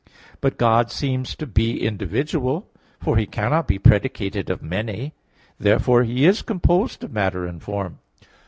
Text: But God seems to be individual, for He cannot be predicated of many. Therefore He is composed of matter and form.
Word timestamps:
But 0.41 0.57
God 0.57 0.89
seems 0.91 1.35
to 1.35 1.45
be 1.45 1.79
individual, 1.85 2.67
for 2.99 3.17
He 3.17 3.27
cannot 3.27 3.67
be 3.67 3.77
predicated 3.77 4.49
of 4.49 4.63
many. 4.63 5.13
Therefore 5.59 6.01
He 6.05 6.25
is 6.25 6.41
composed 6.41 7.03
of 7.03 7.11
matter 7.11 7.45
and 7.45 7.61
form. 7.61 7.99